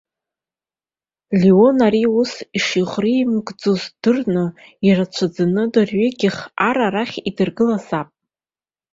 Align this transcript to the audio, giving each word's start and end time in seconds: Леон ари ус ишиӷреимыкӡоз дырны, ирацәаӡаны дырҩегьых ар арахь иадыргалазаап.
Леон 1.41 1.77
ари 1.87 2.03
ус 2.19 2.33
ишиӷреимыкӡоз 2.57 3.81
дырны, 4.01 4.45
ирацәаӡаны 4.87 5.63
дырҩегьых 5.73 6.37
ар 6.67 6.77
арахь 6.87 7.17
иадыргалазаап. 7.25 8.09